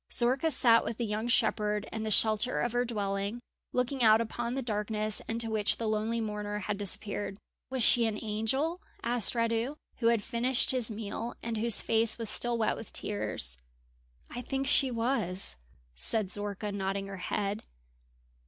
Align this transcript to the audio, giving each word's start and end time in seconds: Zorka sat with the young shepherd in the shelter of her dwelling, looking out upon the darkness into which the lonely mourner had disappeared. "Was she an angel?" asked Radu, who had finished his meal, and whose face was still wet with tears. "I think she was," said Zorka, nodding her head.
Zorka 0.11 0.49
sat 0.49 0.83
with 0.83 0.97
the 0.97 1.05
young 1.05 1.27
shepherd 1.27 1.87
in 1.91 2.01
the 2.01 2.09
shelter 2.09 2.59
of 2.61 2.71
her 2.71 2.85
dwelling, 2.85 3.39
looking 3.71 4.01
out 4.01 4.19
upon 4.19 4.55
the 4.55 4.63
darkness 4.63 5.21
into 5.27 5.51
which 5.51 5.77
the 5.77 5.85
lonely 5.87 6.19
mourner 6.19 6.57
had 6.57 6.79
disappeared. 6.79 7.37
"Was 7.69 7.83
she 7.83 8.07
an 8.07 8.17
angel?" 8.19 8.81
asked 9.03 9.35
Radu, 9.35 9.75
who 9.97 10.07
had 10.07 10.23
finished 10.23 10.71
his 10.71 10.89
meal, 10.89 11.35
and 11.43 11.57
whose 11.57 11.81
face 11.81 12.17
was 12.17 12.31
still 12.31 12.57
wet 12.57 12.75
with 12.77 12.91
tears. 12.91 13.59
"I 14.27 14.41
think 14.41 14.65
she 14.65 14.89
was," 14.89 15.55
said 15.93 16.31
Zorka, 16.31 16.71
nodding 16.73 17.05
her 17.05 17.17
head. 17.17 17.61